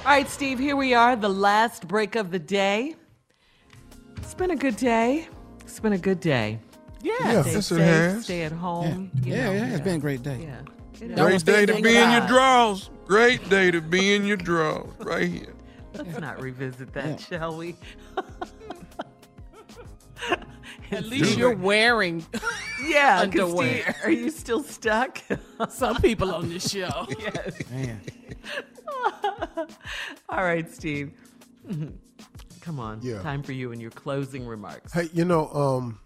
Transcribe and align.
All 0.00 0.16
right, 0.16 0.28
Steve, 0.28 0.58
here 0.58 0.76
we 0.76 0.94
are, 0.94 1.14
the 1.14 1.28
last 1.28 1.86
break 1.86 2.16
of 2.16 2.30
the 2.30 2.38
day. 2.38 2.96
It's 4.16 4.34
been 4.34 4.50
a 4.50 4.56
good 4.56 4.76
day. 4.76 5.28
It's 5.60 5.78
been 5.78 5.92
a 5.92 5.98
good 5.98 6.20
day. 6.20 6.58
Yeah, 7.02 7.12
Yeah, 7.20 7.42
stay 7.42 7.52
yes, 7.52 7.70
it 7.72 7.80
has. 7.80 8.24
stay 8.24 8.42
at 8.42 8.52
home. 8.52 9.10
you 9.22 9.32
Yeah, 9.34 9.44
know, 9.46 9.52
yeah, 9.52 9.70
it's 9.72 9.80
been 9.80 9.96
a 9.96 9.98
great 9.98 10.22
day. 10.22 10.38
Yeah. 10.42 10.60
It 11.06 11.14
Don't 11.16 11.32
is. 11.32 11.42
stay 11.42 11.64
Great 11.64 11.66
day 11.66 11.76
to 11.76 11.82
be 11.82 11.96
in 11.96 12.10
your 12.10 12.18
about 12.18 12.24
it. 12.24 12.28
drawers. 12.28 12.90
Great 13.06 13.48
day 13.48 13.70
to 13.70 13.80
be 13.80 14.14
in 14.14 14.24
your 14.26 14.36
drawers. 14.36 14.90
Right 14.98 15.28
here. 15.28 15.54
Let's 15.94 16.18
not 16.20 16.40
revisit 16.40 16.92
that, 16.94 17.20
shall 17.20 17.56
we? 17.56 17.76
At 20.92 21.04
least 21.06 21.38
you're 21.38 21.54
wearing 21.54 22.24
yeah, 22.88 23.20
Underwear. 23.20 23.82
Steve, 23.82 23.94
are 24.04 24.10
you 24.10 24.28
still 24.30 24.62
stuck? 24.62 25.20
some 25.68 26.00
people 26.00 26.34
on 26.34 26.48
this 26.48 26.68
show. 26.70 27.06
yes. 27.18 27.70
Man. 27.70 28.00
All 30.28 30.44
right, 30.44 30.70
Steve. 30.72 31.12
Come 32.60 32.78
on. 32.78 33.00
Yeah. 33.02 33.22
Time 33.22 33.42
for 33.42 33.52
you 33.52 33.72
and 33.72 33.80
your 33.80 33.90
closing 33.90 34.46
remarks. 34.46 34.92
Hey, 34.92 35.08
you 35.12 35.24
know, 35.24 35.48
um, 35.52 36.00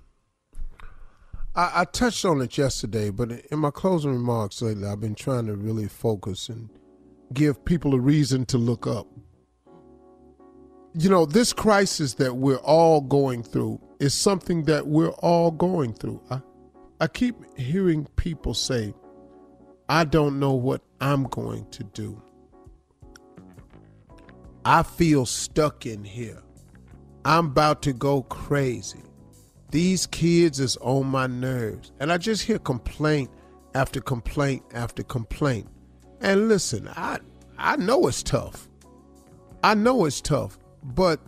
I, 1.55 1.81
I 1.81 1.84
touched 1.84 2.25
on 2.25 2.41
it 2.41 2.56
yesterday, 2.56 3.10
but 3.10 3.31
in 3.31 3.59
my 3.59 3.71
closing 3.71 4.12
remarks 4.12 4.62
lately, 4.62 4.87
I've 4.87 5.00
been 5.00 5.15
trying 5.15 5.47
to 5.47 5.56
really 5.56 5.88
focus 5.88 6.49
and 6.49 6.69
give 7.32 7.65
people 7.65 7.94
a 7.94 8.00
reason 8.00 8.47
to 8.47 8.59
look 8.59 8.87
up. 8.87 9.06
You 10.97 11.11
know, 11.11 11.26
this 11.26 11.53
crisis 11.53 12.15
that 12.15 12.37
we're 12.37 12.59
all 12.59 13.00
going 13.00 13.43
through 13.43 13.81
is 13.99 14.15
something 14.15 14.65
that 14.65 14.87
we're 14.87 15.11
all 15.11 15.50
going 15.50 15.93
through. 15.93 16.22
I, 16.31 16.41
I 17.00 17.09
keep 17.09 17.37
hearing 17.59 18.06
people 18.16 18.55
say, 18.55 18.94
I 19.88 20.05
don't 20.05 20.38
know 20.38 20.53
what 20.53 20.82
I'm 21.00 21.25
going 21.25 21.69
to 21.71 21.84
do. 21.84 22.22
I 24.64 24.82
feel 24.82 25.26
stuck 25.26 25.84
in 25.84 26.04
here. 26.04 26.42
I'm 27.25 27.47
about 27.47 27.82
to 27.82 27.92
go 27.92 28.22
crazy. 28.22 29.02
These 29.70 30.06
kids 30.06 30.60
is 30.60 30.76
on 30.78 31.06
my 31.06 31.26
nerves. 31.26 31.92
And 32.00 32.12
I 32.12 32.19
just 32.19 32.42
hear 32.42 32.58
complaint 32.58 33.30
after 33.75 34.00
complaint 34.00 34.62
after 34.72 35.02
complaint. 35.02 35.69
And 36.20 36.48
listen, 36.48 36.88
I 36.88 37.19
I 37.58 37.76
know 37.76 38.06
it's 38.06 38.22
tough. 38.22 38.69
I 39.62 39.75
know 39.75 40.04
it's 40.04 40.20
tough, 40.20 40.58
but 40.82 41.20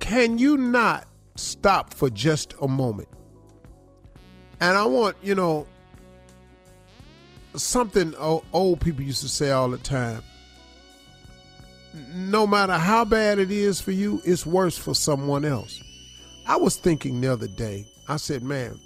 can 0.00 0.38
you 0.38 0.56
not 0.56 1.08
stop 1.36 1.94
for 1.94 2.10
just 2.10 2.54
a 2.60 2.68
moment? 2.68 3.08
And 4.60 4.76
I 4.76 4.84
want, 4.86 5.16
you 5.22 5.34
know, 5.34 5.66
something 7.54 8.14
old 8.16 8.80
people 8.80 9.02
used 9.02 9.22
to 9.22 9.28
say 9.28 9.50
all 9.50 9.68
the 9.68 9.78
time 9.78 10.22
no 12.08 12.46
matter 12.46 12.74
how 12.74 13.04
bad 13.04 13.38
it 13.38 13.50
is 13.50 13.80
for 13.80 13.92
you, 13.92 14.20
it's 14.24 14.46
worse 14.46 14.76
for 14.76 14.94
someone 14.94 15.44
else. 15.44 15.82
I 16.46 16.56
was 16.56 16.76
thinking 16.76 17.20
the 17.20 17.32
other 17.32 17.48
day, 17.48 17.86
I 18.08 18.16
said, 18.16 18.42
man, 18.42 18.78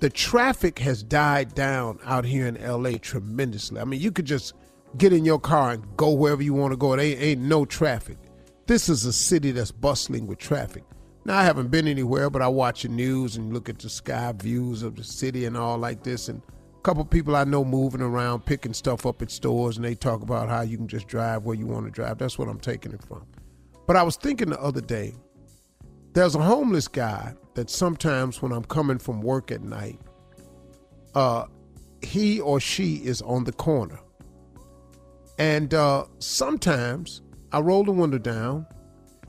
the 0.00 0.10
traffic 0.10 0.78
has 0.78 1.02
died 1.02 1.54
down 1.54 1.98
out 2.04 2.24
here 2.24 2.46
in 2.46 2.54
LA 2.62 2.92
tremendously. 3.00 3.80
I 3.80 3.84
mean, 3.84 4.00
you 4.00 4.10
could 4.10 4.24
just 4.24 4.54
get 4.96 5.12
in 5.12 5.24
your 5.24 5.38
car 5.38 5.72
and 5.72 5.96
go 5.96 6.10
wherever 6.10 6.42
you 6.42 6.54
want 6.54 6.72
to 6.72 6.76
go. 6.76 6.96
There 6.96 7.04
ain't, 7.04 7.40
no 7.40 7.64
traffic. 7.64 8.18
This 8.66 8.88
is 8.88 9.04
a 9.04 9.12
city 9.12 9.50
that's 9.50 9.70
bustling 9.70 10.26
with 10.26 10.38
traffic. 10.38 10.84
Now, 11.24 11.38
I 11.38 11.44
haven't 11.44 11.68
been 11.68 11.86
anywhere, 11.86 12.30
but 12.30 12.40
I 12.42 12.48
watch 12.48 12.82
the 12.82 12.88
news 12.88 13.36
and 13.36 13.52
look 13.52 13.68
at 13.68 13.78
the 13.78 13.90
sky 13.90 14.32
views 14.32 14.82
of 14.82 14.96
the 14.96 15.04
city 15.04 15.44
and 15.44 15.56
all 15.56 15.76
like 15.76 16.02
this. 16.02 16.28
And 16.28 16.40
couple 16.80 17.04
people 17.04 17.36
I 17.36 17.44
know 17.44 17.64
moving 17.64 18.00
around, 18.00 18.44
picking 18.46 18.72
stuff 18.72 19.06
up 19.06 19.22
at 19.22 19.30
stores, 19.30 19.76
and 19.76 19.84
they 19.84 19.94
talk 19.94 20.22
about 20.22 20.48
how 20.48 20.62
you 20.62 20.76
can 20.76 20.88
just 20.88 21.06
drive 21.08 21.44
where 21.44 21.56
you 21.56 21.66
want 21.66 21.86
to 21.86 21.90
drive. 21.90 22.18
That's 22.18 22.38
what 22.38 22.48
I'm 22.48 22.60
taking 22.60 22.92
it 22.92 23.02
from. 23.02 23.26
But 23.86 23.96
I 23.96 24.02
was 24.02 24.16
thinking 24.16 24.50
the 24.50 24.60
other 24.60 24.80
day, 24.80 25.14
there's 26.12 26.34
a 26.34 26.42
homeless 26.42 26.88
guy 26.88 27.34
that 27.54 27.70
sometimes 27.70 28.42
when 28.42 28.52
I'm 28.52 28.64
coming 28.64 28.98
from 28.98 29.20
work 29.20 29.50
at 29.50 29.62
night, 29.62 30.00
uh, 31.14 31.46
he 32.02 32.40
or 32.40 32.60
she 32.60 32.96
is 32.96 33.22
on 33.22 33.44
the 33.44 33.52
corner. 33.52 33.98
And 35.38 35.72
uh, 35.74 36.06
sometimes 36.18 37.22
I 37.52 37.60
roll 37.60 37.84
the 37.84 37.92
window 37.92 38.18
down 38.18 38.66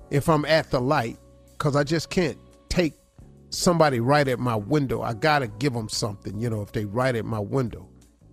if 0.09 0.27
I'm 0.30 0.45
at 0.45 0.69
the 0.71 0.80
light 0.80 1.18
because 1.51 1.75
I 1.75 1.83
just 1.83 2.09
can't 2.09 2.38
somebody 3.51 4.00
right 4.00 4.27
at 4.27 4.39
my 4.39 4.56
window. 4.56 5.01
I 5.01 5.13
got 5.13 5.39
to 5.39 5.48
give 5.48 5.74
them 5.74 5.89
something, 5.89 6.39
you 6.39 6.50
know, 6.50 6.62
if 6.62 6.71
they 6.71 6.86
right 6.86 7.15
at 7.15 7.25
my 7.25 7.39
window. 7.39 7.88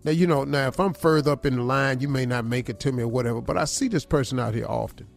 Now, 0.05 0.13
you 0.13 0.27
know, 0.27 0.45
now 0.45 0.69
if 0.69 0.79
I'm 0.79 0.95
further 0.95 1.33
up 1.33 1.45
in 1.45 1.57
the 1.57 1.63
line, 1.63 2.01
you 2.01 2.09
may 2.09 2.25
not 2.25 2.45
make 2.45 2.69
it 2.69 2.81
to 2.81 2.93
me 2.93 3.03
or 3.03 3.09
whatever, 3.09 3.41
but 3.41 3.59
I 3.59 3.65
see 3.65 3.89
this 3.89 4.05
person 4.05 4.39
out 4.39 4.55
here 4.55 4.67
often. 4.67 5.09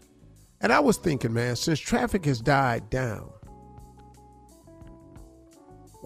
And 0.59 0.73
I 0.73 0.79
was 0.79 0.97
thinking, 0.97 1.33
man, 1.33 1.55
since 1.55 1.79
traffic 1.79 2.25
has 2.25 2.41
died 2.41 2.89
down, 2.89 3.31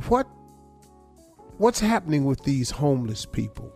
what 0.08 0.28
what's 1.58 1.80
happening 1.80 2.26
with 2.26 2.44
these 2.44 2.70
homeless 2.70 3.26
people? 3.26 3.72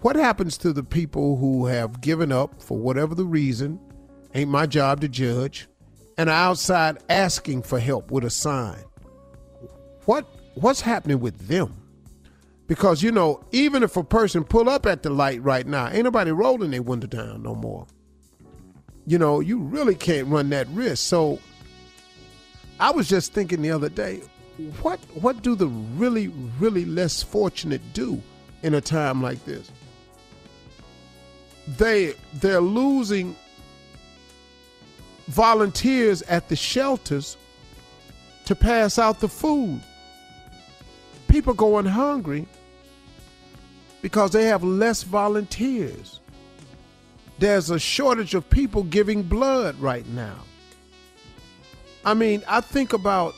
What 0.00 0.16
happens 0.16 0.56
to 0.58 0.72
the 0.72 0.82
people 0.82 1.36
who 1.36 1.66
have 1.66 2.00
given 2.00 2.32
up 2.32 2.62
for 2.62 2.78
whatever 2.78 3.14
the 3.14 3.26
reason? 3.26 3.78
Ain't 4.34 4.50
my 4.50 4.66
job 4.66 5.02
to 5.02 5.08
judge. 5.08 5.68
And 6.16 6.30
outside 6.30 6.98
asking 7.10 7.62
for 7.62 7.78
help 7.78 8.10
with 8.10 8.24
a 8.24 8.30
sign. 8.30 8.84
What 10.10 10.26
what's 10.54 10.80
happening 10.80 11.20
with 11.20 11.46
them? 11.46 11.72
Because 12.66 13.00
you 13.00 13.12
know, 13.12 13.44
even 13.52 13.84
if 13.84 13.96
a 13.96 14.02
person 14.02 14.42
pull 14.42 14.68
up 14.68 14.84
at 14.84 15.04
the 15.04 15.10
light 15.10 15.40
right 15.40 15.64
now, 15.64 15.86
ain't 15.86 16.02
nobody 16.02 16.32
rolling 16.32 16.72
their 16.72 16.82
window 16.82 17.06
down 17.06 17.44
no 17.44 17.54
more. 17.54 17.86
You 19.06 19.18
know, 19.18 19.38
you 19.38 19.60
really 19.60 19.94
can't 19.94 20.26
run 20.26 20.50
that 20.50 20.66
risk. 20.70 21.06
So 21.06 21.38
I 22.80 22.90
was 22.90 23.08
just 23.08 23.32
thinking 23.32 23.62
the 23.62 23.70
other 23.70 23.88
day, 23.88 24.20
what 24.82 24.98
what 25.14 25.44
do 25.44 25.54
the 25.54 25.68
really 25.68 26.26
really 26.58 26.86
less 26.86 27.22
fortunate 27.22 27.80
do 27.92 28.20
in 28.64 28.74
a 28.74 28.80
time 28.80 29.22
like 29.22 29.44
this? 29.44 29.70
They 31.78 32.14
they're 32.34 32.60
losing 32.60 33.36
volunteers 35.28 36.22
at 36.22 36.48
the 36.48 36.56
shelters 36.56 37.36
to 38.46 38.56
pass 38.56 38.98
out 38.98 39.20
the 39.20 39.28
food. 39.28 39.80
People 41.30 41.54
going 41.54 41.86
hungry 41.86 42.46
because 44.02 44.32
they 44.32 44.46
have 44.46 44.64
less 44.64 45.04
volunteers. 45.04 46.18
There's 47.38 47.70
a 47.70 47.78
shortage 47.78 48.34
of 48.34 48.50
people 48.50 48.82
giving 48.82 49.22
blood 49.22 49.78
right 49.80 50.06
now. 50.08 50.38
I 52.04 52.14
mean, 52.14 52.42
I 52.48 52.60
think 52.60 52.92
about 52.92 53.34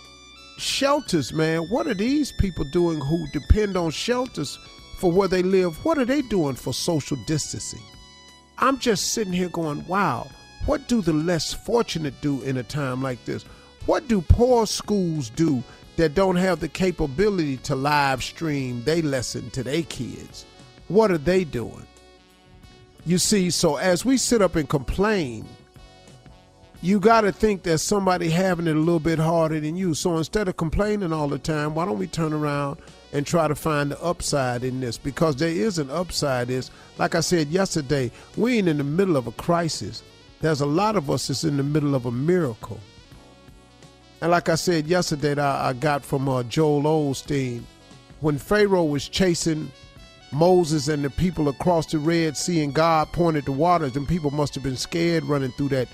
shelters, 0.56 1.34
man. 1.34 1.62
What 1.68 1.86
are 1.86 1.94
these 1.94 2.32
people 2.32 2.64
doing 2.72 2.98
who 2.98 3.26
depend 3.32 3.76
on 3.76 3.90
shelters 3.90 4.58
for 4.98 5.12
where 5.12 5.28
they 5.28 5.42
live? 5.42 5.84
What 5.84 5.98
are 5.98 6.06
they 6.06 6.22
doing 6.22 6.54
for 6.54 6.72
social 6.72 7.18
distancing? 7.26 7.82
I'm 8.56 8.78
just 8.78 9.12
sitting 9.12 9.32
here 9.32 9.50
going, 9.50 9.86
wow, 9.86 10.28
what 10.64 10.88
do 10.88 11.02
the 11.02 11.12
less 11.12 11.52
fortunate 11.52 12.14
do 12.22 12.40
in 12.42 12.56
a 12.56 12.62
time 12.62 13.02
like 13.02 13.22
this? 13.24 13.42
What 13.84 14.08
do 14.08 14.22
poor 14.22 14.66
schools 14.66 15.28
do 15.28 15.62
that 15.96 16.14
don't 16.14 16.36
have 16.36 16.60
the 16.60 16.68
capability 16.68 17.56
to 17.58 17.74
live 17.74 18.22
stream 18.22 18.82
they 18.84 19.02
lesson 19.02 19.50
to 19.50 19.62
their 19.62 19.82
kids? 19.82 20.46
What 20.88 21.10
are 21.10 21.18
they 21.18 21.44
doing? 21.44 21.86
You 23.04 23.18
see, 23.18 23.50
so 23.50 23.76
as 23.76 24.04
we 24.04 24.16
sit 24.16 24.42
up 24.42 24.54
and 24.56 24.68
complain, 24.68 25.46
you 26.82 26.98
got 26.98 27.20
to 27.20 27.32
think 27.32 27.62
that 27.62 27.78
somebody 27.78 28.28
having 28.28 28.66
it 28.66 28.76
a 28.76 28.78
little 28.78 29.00
bit 29.00 29.18
harder 29.18 29.60
than 29.60 29.76
you. 29.76 29.94
So 29.94 30.16
instead 30.16 30.48
of 30.48 30.56
complaining 30.56 31.12
all 31.12 31.28
the 31.28 31.38
time, 31.38 31.74
why 31.74 31.84
don't 31.84 31.98
we 31.98 32.08
turn 32.08 32.32
around 32.32 32.78
and 33.12 33.24
try 33.24 33.46
to 33.46 33.54
find 33.54 33.92
the 33.92 34.02
upside 34.02 34.64
in 34.64 34.80
this? 34.80 34.98
Because 34.98 35.36
there 35.36 35.48
is 35.48 35.78
an 35.78 35.90
upside. 35.90 36.50
Is 36.50 36.70
like 36.98 37.14
I 37.14 37.20
said 37.20 37.48
yesterday, 37.48 38.10
we 38.36 38.58
ain't 38.58 38.68
in 38.68 38.78
the 38.78 38.84
middle 38.84 39.16
of 39.16 39.28
a 39.28 39.32
crisis. 39.32 40.02
There's 40.40 40.60
a 40.60 40.66
lot 40.66 40.96
of 40.96 41.08
us 41.08 41.28
that's 41.28 41.44
in 41.44 41.56
the 41.56 41.62
middle 41.62 41.94
of 41.94 42.06
a 42.06 42.10
miracle. 42.10 42.80
And 44.22 44.30
like 44.30 44.48
I 44.48 44.54
said 44.54 44.86
yesterday, 44.86 45.34
that 45.34 45.40
I 45.40 45.72
got 45.72 46.04
from 46.04 46.28
uh, 46.28 46.44
Joel 46.44 46.84
Osteen, 46.84 47.64
when 48.20 48.38
Pharaoh 48.38 48.84
was 48.84 49.08
chasing 49.08 49.72
Moses 50.30 50.86
and 50.86 51.02
the 51.04 51.10
people 51.10 51.48
across 51.48 51.86
the 51.86 51.98
Red 51.98 52.36
Sea, 52.36 52.62
and 52.62 52.72
God 52.72 53.08
pointed 53.10 53.46
the 53.46 53.52
waters, 53.52 53.96
and 53.96 54.06
people 54.06 54.30
must 54.30 54.54
have 54.54 54.62
been 54.62 54.76
scared 54.76 55.24
running 55.24 55.50
through 55.50 55.70
that 55.70 55.88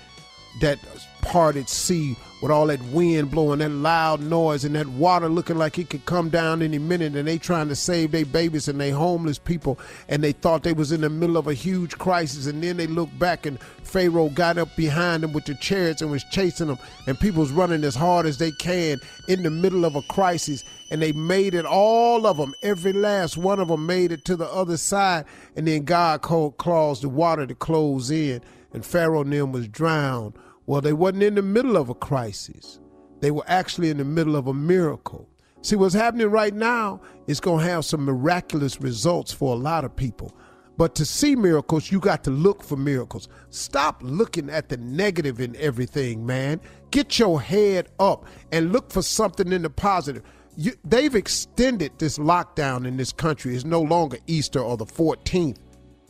that 0.61 0.79
parted 1.23 1.69
sea 1.69 2.17
with 2.41 2.53
all 2.53 2.69
that 2.69 2.83
wind 2.85 3.31
blowing, 3.31 3.59
that 3.59 3.71
loud 3.71 4.21
noise, 4.21 4.65
and 4.65 4.75
that 4.77 4.87
water 4.87 5.29
looking 5.29 5.59
like 5.59 5.79
it 5.79 5.91
could 5.91 6.05
come 6.07 6.29
down 6.29 6.63
any 6.63 6.79
minute. 6.79 7.17
And 7.17 7.27
they 7.27 7.39
trying 7.39 7.69
to 7.69 7.75
save 7.75 8.13
their 8.13 8.25
babies 8.25 8.69
and 8.69 8.81
their 8.81 8.95
homeless 8.95 9.39
people, 9.39 9.79
and 10.09 10.23
they 10.23 10.33
thought 10.33 10.63
they 10.63 10.73
was 10.73 10.93
in 10.93 11.01
the 11.01 11.11
middle 11.11 11.37
of 11.37 11.49
a 11.49 11.55
huge 11.55 11.99
crisis. 11.99 12.47
And 12.47 12.63
then 12.63 12.77
they 12.77 12.87
looked 12.87 13.19
back, 13.19 13.45
and 13.45 13.61
Pharaoh 13.83 14.29
got 14.29 14.59
up 14.59 14.75
behind 14.77 15.23
them 15.23 15.33
with 15.33 15.47
the 15.47 15.55
chariots 15.57 16.01
and 16.01 16.11
was 16.11 16.25
chasing 16.25 16.69
them, 16.69 16.79
and 17.07 17.19
people 17.19 17.41
was 17.41 17.51
running 17.51 17.83
as 17.83 17.97
hard 17.97 18.27
as 18.27 18.39
they 18.39 18.53
can 18.53 18.99
in 19.27 19.43
the 19.43 19.51
middle 19.51 19.85
of 19.85 19.97
a 19.97 20.03
crisis. 20.03 20.63
And 20.91 21.03
they 21.03 21.13
made 21.13 21.55
it, 21.55 21.67
all 21.67 22.27
of 22.27 22.37
them, 22.37 22.55
every 22.63 22.93
last 22.93 23.37
one 23.37 23.61
of 23.61 23.69
them 23.69 23.85
made 23.85 24.13
it 24.13 24.25
to 24.27 24.37
the 24.37 24.51
other 24.51 24.77
side. 24.77 25.27
And 25.57 25.67
then 25.67 25.85
God 25.85 26.23
called, 26.23 26.57
caused 26.57 27.03
the 27.03 27.09
water 27.09 27.47
to 27.47 27.55
close 27.55 28.11
in, 28.11 28.41
and 28.73 28.87
Pharaoh 28.87 29.23
and 29.23 29.33
them 29.33 29.51
was 29.51 29.67
drowned 29.67 30.35
well, 30.69 30.83
they 30.83 30.93
wasn't 30.93 31.23
in 31.23 31.35
the 31.35 31.41
middle 31.41 31.79
of 31.79 31.89
a 31.89 31.95
crisis. 31.95 32.79
They 33.21 33.31
were 33.31 33.45
actually 33.47 33.89
in 33.89 33.97
the 33.97 34.05
middle 34.05 34.37
of 34.37 34.49
a 34.49 34.53
miracle. 34.53 35.27
See, 35.63 35.77
what's 35.77 35.95
happening 35.95 36.27
right 36.27 36.53
now 36.53 37.01
is 37.27 37.41
going 37.41 37.65
to 37.65 37.71
have 37.71 37.87
some 37.87 38.05
miraculous 38.05 38.79
results 38.79 39.33
for 39.33 39.55
a 39.55 39.59
lot 39.59 39.87
of 39.87 39.97
people. 39.97 40.37
But 40.77 40.95
to 40.97 41.07
see 41.07 41.35
miracles, 41.35 41.91
you 41.91 42.01
got 42.01 42.23
to 42.25 42.31
look 42.31 42.63
for 42.63 42.77
miracles. 42.77 43.31
Stop 43.49 44.03
looking 44.05 44.51
at 44.51 44.69
the 44.69 44.77
negative 44.77 45.41
in 45.41 45.57
everything, 45.57 46.27
man. 46.27 46.61
Get 46.91 47.19
your 47.19 47.41
head 47.41 47.89
up 47.99 48.27
and 48.53 48.71
look 48.71 48.93
for 48.93 49.01
something 49.01 49.51
in 49.51 49.63
the 49.63 49.71
positive. 49.71 50.23
You, 50.55 50.75
they've 50.85 51.15
extended 51.15 51.93
this 51.99 52.19
lockdown 52.19 52.87
in 52.87 52.99
this 52.99 53.11
country. 53.11 53.55
It's 53.55 53.65
no 53.65 53.81
longer 53.81 54.19
Easter 54.27 54.61
or 54.61 54.77
the 54.77 54.85
14th. 54.85 55.57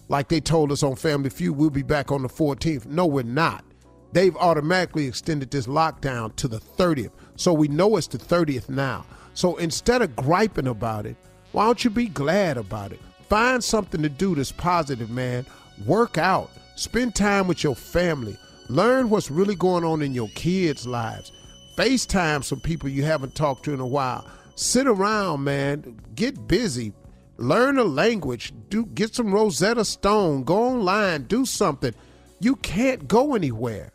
Like 0.08 0.28
they 0.28 0.40
told 0.40 0.72
us 0.72 0.82
on 0.82 0.96
Family 0.96 1.30
Feud, 1.30 1.56
we'll 1.56 1.70
be 1.70 1.84
back 1.84 2.10
on 2.10 2.22
the 2.22 2.28
14th. 2.28 2.86
No, 2.86 3.06
we're 3.06 3.22
not 3.22 3.64
they've 4.12 4.36
automatically 4.36 5.06
extended 5.06 5.50
this 5.50 5.66
lockdown 5.66 6.34
to 6.36 6.48
the 6.48 6.58
30th. 6.58 7.10
So 7.36 7.52
we 7.52 7.68
know 7.68 7.96
it's 7.96 8.06
the 8.06 8.18
30th 8.18 8.68
now. 8.68 9.04
So 9.34 9.56
instead 9.56 10.02
of 10.02 10.16
griping 10.16 10.66
about 10.66 11.06
it, 11.06 11.16
why 11.52 11.66
don't 11.66 11.84
you 11.84 11.90
be 11.90 12.06
glad 12.06 12.56
about 12.56 12.92
it? 12.92 13.00
Find 13.28 13.62
something 13.62 14.02
to 14.02 14.08
do 14.08 14.34
that's 14.34 14.52
positive, 14.52 15.10
man. 15.10 15.46
Work 15.86 16.18
out, 16.18 16.50
spend 16.76 17.14
time 17.14 17.46
with 17.46 17.62
your 17.62 17.76
family, 17.76 18.36
learn 18.68 19.10
what's 19.10 19.30
really 19.30 19.54
going 19.54 19.84
on 19.84 20.02
in 20.02 20.14
your 20.14 20.28
kids' 20.30 20.86
lives. 20.86 21.32
FaceTime 21.76 22.42
some 22.42 22.58
people 22.58 22.88
you 22.88 23.04
haven't 23.04 23.36
talked 23.36 23.64
to 23.64 23.72
in 23.72 23.78
a 23.78 23.86
while. 23.86 24.26
Sit 24.56 24.88
around, 24.88 25.44
man. 25.44 26.00
Get 26.16 26.48
busy. 26.48 26.92
Learn 27.36 27.78
a 27.78 27.84
language. 27.84 28.52
Do 28.68 28.86
get 28.86 29.14
some 29.14 29.32
Rosetta 29.32 29.84
Stone. 29.84 30.42
Go 30.42 30.56
online. 30.56 31.22
Do 31.22 31.46
something. 31.46 31.94
You 32.40 32.56
can't 32.56 33.06
go 33.06 33.36
anywhere. 33.36 33.92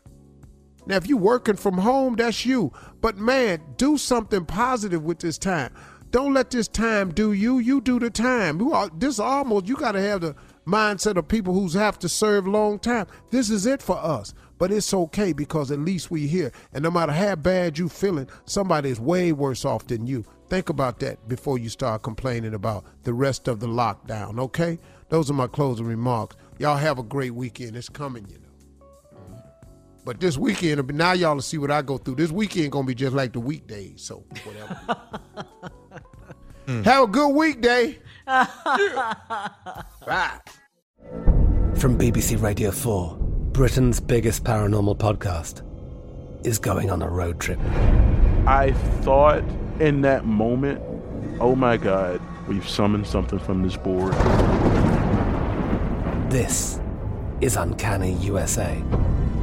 Now, 0.86 0.96
if 0.96 1.06
you're 1.06 1.18
working 1.18 1.56
from 1.56 1.78
home, 1.78 2.16
that's 2.16 2.44
you. 2.44 2.72
But 3.00 3.16
man, 3.16 3.60
do 3.76 3.96
something 3.96 4.44
positive 4.44 5.02
with 5.02 5.18
this 5.18 5.38
time. 5.38 5.72
Don't 6.10 6.32
let 6.32 6.50
this 6.50 6.68
time 6.68 7.12
do 7.12 7.32
you. 7.32 7.58
You 7.58 7.80
do 7.80 7.98
the 7.98 8.10
time. 8.10 8.60
You 8.60 8.72
are, 8.72 8.88
this 8.96 9.18
almost 9.18 9.66
you 9.66 9.76
got 9.76 9.92
to 9.92 10.00
have 10.00 10.20
the 10.20 10.36
mindset 10.64 11.16
of 11.16 11.26
people 11.26 11.54
who 11.54 11.68
have 11.76 11.98
to 11.98 12.08
serve 12.08 12.46
long 12.46 12.78
time. 12.78 13.06
This 13.30 13.50
is 13.50 13.66
it 13.66 13.82
for 13.82 13.96
us. 13.96 14.32
But 14.56 14.70
it's 14.70 14.94
okay 14.94 15.32
because 15.32 15.72
at 15.72 15.80
least 15.80 16.12
we 16.12 16.28
here. 16.28 16.52
And 16.72 16.84
no 16.84 16.90
matter 16.90 17.10
how 17.10 17.34
bad 17.34 17.78
you 17.78 17.88
feeling, 17.88 18.28
somebody 18.44 18.90
is 18.90 19.00
way 19.00 19.32
worse 19.32 19.64
off 19.64 19.88
than 19.88 20.06
you. 20.06 20.24
Think 20.48 20.68
about 20.68 21.00
that 21.00 21.26
before 21.28 21.58
you 21.58 21.68
start 21.68 22.04
complaining 22.04 22.54
about 22.54 22.84
the 23.02 23.12
rest 23.12 23.48
of 23.48 23.58
the 23.58 23.66
lockdown, 23.66 24.38
okay? 24.38 24.78
Those 25.08 25.30
are 25.30 25.34
my 25.34 25.48
closing 25.48 25.86
remarks. 25.86 26.36
Y'all 26.58 26.76
have 26.76 27.00
a 27.00 27.02
great 27.02 27.34
weekend. 27.34 27.74
It's 27.76 27.88
coming, 27.88 28.26
you. 28.28 28.43
But 30.04 30.20
this 30.20 30.36
weekend, 30.36 30.92
now 30.94 31.12
y'all 31.12 31.34
will 31.34 31.42
see 31.42 31.56
what 31.56 31.70
I 31.70 31.80
go 31.80 31.96
through. 31.96 32.16
This 32.16 32.30
weekend 32.30 32.72
gonna 32.72 32.86
be 32.86 32.94
just 32.94 33.14
like 33.14 33.32
the 33.32 33.40
weekdays, 33.40 34.02
so 34.02 34.22
whatever. 34.44 34.78
mm. 36.66 36.84
Have 36.84 37.04
a 37.04 37.06
good 37.06 37.28
weekday. 37.30 37.98
Bye. 38.26 38.46
From 41.76 41.98
BBC 41.98 42.40
Radio 42.42 42.70
4, 42.70 43.16
Britain's 43.52 43.98
biggest 43.98 44.44
paranormal 44.44 44.98
podcast 44.98 45.62
is 46.46 46.58
going 46.58 46.90
on 46.90 47.00
a 47.00 47.08
road 47.08 47.40
trip. 47.40 47.58
I 48.46 48.72
thought 49.00 49.42
in 49.80 50.02
that 50.02 50.26
moment, 50.26 50.82
oh 51.40 51.56
my 51.56 51.78
God, 51.78 52.20
we've 52.46 52.68
summoned 52.68 53.06
something 53.06 53.38
from 53.38 53.62
this 53.62 53.78
board. 53.78 54.12
This 56.30 56.78
is 57.40 57.56
Uncanny 57.56 58.12
USA 58.14 58.82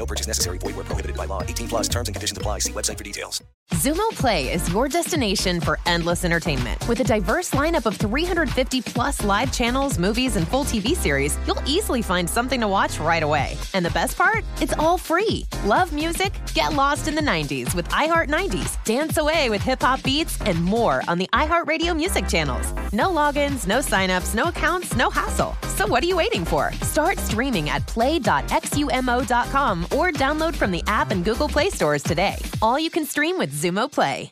No 0.00 0.06
purchase 0.06 0.26
necessary. 0.26 0.56
Void 0.56 0.76
where 0.76 0.84
prohibited 0.86 1.14
by 1.14 1.26
law. 1.26 1.42
18 1.42 1.68
plus 1.68 1.86
terms 1.86 2.08
and 2.08 2.14
conditions 2.14 2.38
apply. 2.38 2.60
See 2.60 2.72
website 2.72 2.96
for 2.96 3.04
details. 3.04 3.42
Xumo 3.74 4.08
Play 4.12 4.50
is 4.50 4.66
your 4.72 4.88
destination 4.88 5.60
for 5.60 5.78
endless 5.84 6.24
entertainment. 6.24 6.76
With 6.88 7.00
a 7.00 7.04
diverse 7.04 7.50
lineup 7.50 7.84
of 7.84 7.98
350 7.98 8.80
plus 8.80 9.22
live 9.22 9.52
channels, 9.52 9.98
movies, 9.98 10.36
and 10.36 10.48
full 10.48 10.64
TV 10.64 10.96
series, 10.96 11.36
you'll 11.46 11.62
easily 11.66 12.00
find 12.00 12.28
something 12.28 12.60
to 12.62 12.66
watch 12.66 12.98
right 12.98 13.22
away. 13.22 13.58
And 13.74 13.84
the 13.84 13.90
best 13.90 14.16
part? 14.16 14.42
It's 14.62 14.72
all 14.72 14.96
free. 14.96 15.46
Love 15.66 15.92
music? 15.92 16.32
Get 16.54 16.72
lost 16.72 17.06
in 17.06 17.14
the 17.14 17.20
90s 17.20 17.74
with 17.74 17.86
iHeart 17.90 18.30
90s, 18.30 18.82
dance 18.84 19.18
away 19.18 19.50
with 19.50 19.60
hip 19.60 19.82
hop 19.82 20.02
beats, 20.02 20.40
and 20.40 20.64
more 20.64 21.02
on 21.08 21.18
the 21.18 21.28
iHeartRadio 21.34 21.94
music 21.94 22.26
channels. 22.26 22.72
No 22.92 23.08
logins, 23.08 23.66
no 23.66 23.80
signups, 23.80 24.34
no 24.34 24.44
accounts, 24.44 24.96
no 24.96 25.10
hassle. 25.10 25.54
So 25.80 25.86
what 25.86 26.04
are 26.04 26.06
you 26.06 26.16
waiting 26.16 26.44
for? 26.44 26.74
Start 26.82 27.16
streaming 27.16 27.70
at 27.70 27.86
play.xumo.com 27.86 29.84
or 29.84 30.12
download 30.12 30.54
from 30.54 30.72
the 30.72 30.82
app 30.86 31.10
and 31.10 31.24
Google 31.24 31.48
Play 31.48 31.70
stores 31.70 32.02
today. 32.02 32.36
All 32.60 32.78
you 32.78 32.90
can 32.90 33.06
stream 33.06 33.38
with 33.38 33.50
Xumo 33.54 33.90
Play. 33.90 34.30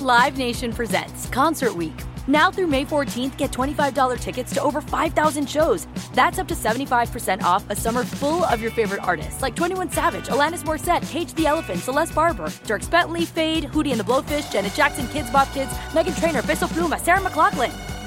Live 0.00 0.36
Nation 0.36 0.72
presents 0.72 1.28
Concert 1.28 1.76
Week. 1.76 1.94
Now 2.26 2.50
through 2.50 2.66
May 2.66 2.84
14th, 2.84 3.36
get 3.36 3.52
$25 3.52 4.18
tickets 4.18 4.52
to 4.54 4.62
over 4.62 4.80
5,000 4.80 5.48
shows. 5.48 5.86
That's 6.14 6.40
up 6.40 6.48
to 6.48 6.54
75% 6.54 7.42
off 7.42 7.64
a 7.70 7.76
summer 7.76 8.02
full 8.02 8.44
of 8.46 8.60
your 8.60 8.72
favorite 8.72 9.04
artists 9.04 9.40
like 9.40 9.54
21 9.54 9.92
Savage, 9.92 10.26
Alanis 10.26 10.64
Morissette, 10.64 11.08
Cage 11.08 11.32
the 11.34 11.46
Elephant, 11.46 11.78
Celeste 11.78 12.12
Barber, 12.12 12.46
Dierks 12.66 12.90
Bentley, 12.90 13.24
Feid, 13.24 13.66
Hootie 13.66 13.92
and 13.92 14.00
the 14.00 14.04
Blowfish, 14.04 14.50
Janet 14.52 14.74
Jackson, 14.74 15.06
Kidz 15.06 15.32
Bop 15.32 15.46
Kids, 15.52 15.70
Meghan 15.92 16.18
Trainor, 16.18 16.42
Bissell 16.42 16.66
Pluma, 16.70 16.98
Sarah 16.98 17.20
McLachlan. 17.20 17.91